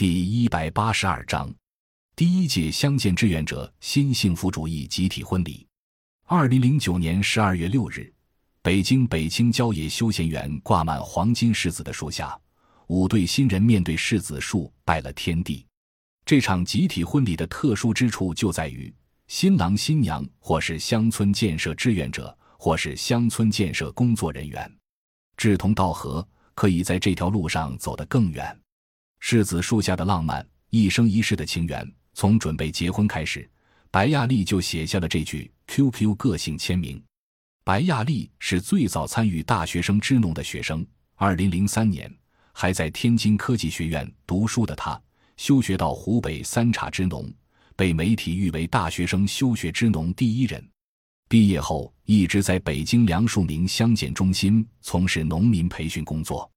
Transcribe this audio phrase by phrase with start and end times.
[0.00, 1.54] 第一百八十二章，
[2.16, 5.66] 第一届乡建志愿者新幸福主义集体婚礼。
[6.24, 8.10] 二零零九年十二月六日，
[8.62, 12.34] 北京北青郊野休闲园挂满黄金柿子的树下，
[12.86, 15.66] 五对新人面对柿子树拜了天地。
[16.24, 18.90] 这场集体婚礼的特殊之处就在于，
[19.26, 24.78] 新郎新娘或是乡村建设志愿者，或是乡村建设工作人员，
[25.36, 28.58] 志同道合，可以在这条路上走得更远。
[29.20, 33.48] 柿子树下的浪漫，一生一世的情缘，从准备结婚开始，
[33.90, 37.00] 白亚丽就写下了这句 QQ 个性签名。
[37.62, 40.84] 白亚丽是最早参与大学生支农的学生。
[41.14, 42.12] 二零零三年，
[42.52, 45.00] 还在天津科技学院读书的她，
[45.36, 47.30] 休学到湖北三岔支农，
[47.76, 50.66] 被媒体誉为大学生休学支农第一人。
[51.28, 56.50] 毕业后，一直在北京梁漱溟乡检中心从事农民培训工作。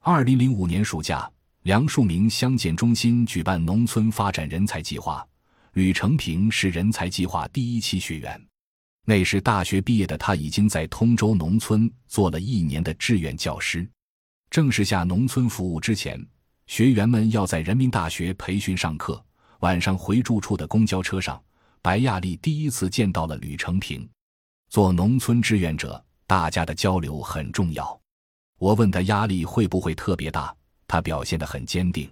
[0.00, 1.28] 二零零五年暑假。
[1.62, 5.24] 梁漱溟乡检中心举办农村发展人才计划，
[5.74, 8.46] 吕成平是人才计划第一期学员。
[9.04, 13.88] 那时大学毕业的他已经在通州农村做了一年的志愿教师。
[14.50, 16.20] 正式下农村服务之前，
[16.66, 19.24] 学员们要在人民大学培训上课。
[19.60, 21.40] 晚上回住处的公交车上，
[21.80, 24.08] 白亚丽第一次见到了吕成平。
[24.68, 28.00] 做农村志愿者，大家的交流很重要。
[28.58, 30.52] 我问他压力会不会特别大。
[30.92, 32.06] 他表现得很坚定，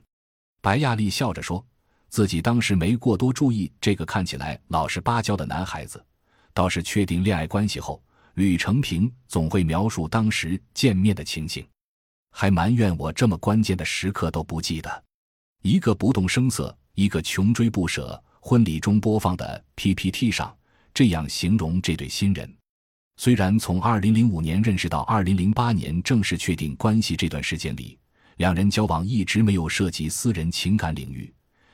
[0.63, 1.63] 白亚丽笑着说
[2.09, 6.03] ：“自己当时没过多注意这个看起来老实巴交的男孩子，
[6.55, 8.03] 倒是确定恋爱关系后，
[8.37, 11.63] 吕成平总会描述当时见面的情形，
[12.31, 15.05] 还埋怨我这么关键的时刻都不记得。
[15.61, 18.19] 一个不动声色，一个穷追不舍。
[18.41, 20.57] 婚礼中播放的 PPT 上
[20.95, 22.51] 这样形容这对新人。
[23.19, 27.99] 虽然从2005年认识到2008年正式确定关系这段时间里。”
[28.41, 31.31] 两人交往一直没有涉及私人情感领域，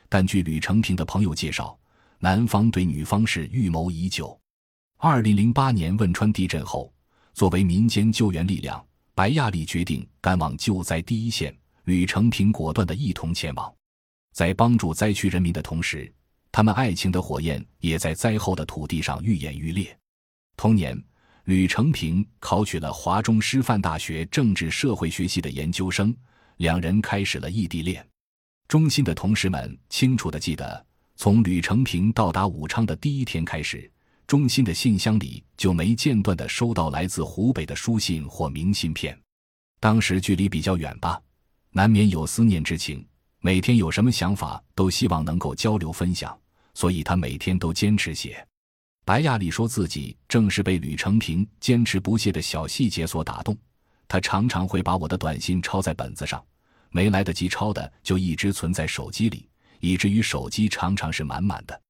[0.09, 1.79] 但据吕成平的朋友介绍，
[2.19, 4.37] 男方对女方是预谋已久。
[4.97, 6.93] 二零零八年汶川地震后，
[7.33, 8.85] 作为民间救援力量，
[9.15, 13.73] 白亚丽决定赶往救灾第一线，吕成平果断的一同前往。
[14.33, 16.13] 在帮助灾区人民的同时，
[16.51, 19.97] 他们爱情的火焰也在灾后的土地上愈演愈烈。
[20.57, 21.01] 同年，
[21.45, 26.13] 吕成平考取了华中师范大学政治社会学系的研究生。
[26.57, 28.05] 两人开始了异地恋。
[28.67, 30.85] 中心的同事们清楚地记得，
[31.15, 33.89] 从吕成平到达武昌的第一天开始，
[34.25, 39.17] 中心的信箱里就没间断地收到来自湖北的书信或明信片。
[39.79, 41.21] 当时距离比较远吧，
[41.71, 43.07] 难免有思念之情。
[43.39, 46.37] 每天有什么想法，都希望能够交流分享，
[46.73, 48.45] 所以他每天都坚持写。
[49.05, 53.55] 白亚丽说自己正是被吕成平坚持不懈的小细节所打动。
[54.07, 56.43] 他常常会把我的短信抄在本子上，
[56.89, 61.81] 没来得及抄的就一直存在手机里，以至于手机常常是满满的。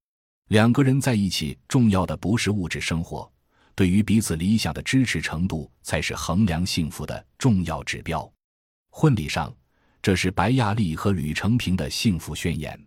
[0.49, 3.31] 两个人在一起，重要的不是物质生活，
[3.75, 8.29] 对于彼此理想的支持程度才是衡量幸福的重要指标。
[8.89, 9.53] 婚礼上，
[10.01, 12.79] 这是白亚丽和吕成平的幸福宣言。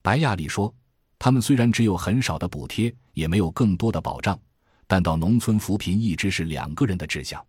[0.00, 0.74] 白亚丽说
[1.18, 4.40] ：“他们虽然只有很少的补贴，也没有更多的保障，
[4.86, 7.44] 但到农村扶贫一直是两个人的志向。”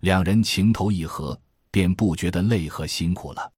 [0.00, 1.38] 两人情投意合，
[1.72, 3.52] 便不觉得累和辛苦了。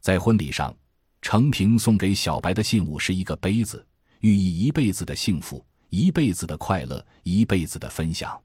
[0.00, 0.74] 在婚礼上，
[1.20, 3.84] 程平送给小白的信物是一个杯子，
[4.20, 8.40] 寓意一辈子的幸福、一辈子的快乐、一辈子的分享。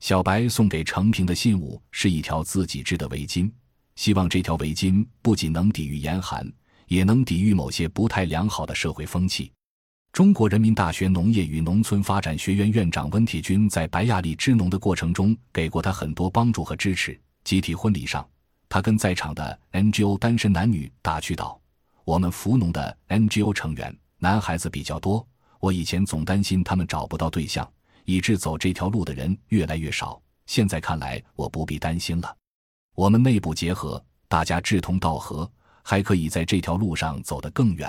[0.00, 3.50] 小白送给程平的信物是一条自己织的围巾，
[3.96, 6.50] 希望这条围巾不仅能抵御严寒，
[6.86, 9.52] 也能抵御某些不太良好的社会风气。
[10.18, 17.16] 中国人民大学农业与农村发展学院院长温铁军在白亚丽支农的过程中给过他很多帮助和支持。
[17.44, 18.28] 集体婚礼上，
[18.68, 21.60] 他跟在场的 NGO 单身男女打趣道
[22.04, 25.24] ：“我们扶农的 NGO 成员男孩子比较多，
[25.60, 27.70] 我以前总担心他们找不到对象，
[28.04, 30.20] 以致走这条路的人越来越少。
[30.46, 32.36] 现在看来，我不必担心了。
[32.96, 35.48] 我们内部结合，大家志同道合，
[35.84, 37.88] 还可以在这条路上走得更远。”